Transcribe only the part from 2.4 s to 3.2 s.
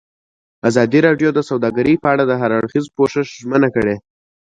هر اړخیز پوښښ